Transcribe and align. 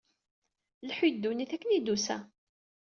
Lḥu 0.87 1.03
i 1.07 1.11
ddunit 1.13 1.51
akken 1.55 1.75
i 1.77 1.79
d-tusa. 1.79 2.17